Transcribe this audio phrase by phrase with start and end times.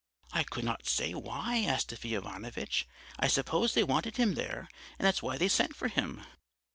[0.33, 2.87] "'I could not say why, Astafy Ivanovitch.
[3.19, 6.25] I suppose they wanted him there, and that's why they sent for him.'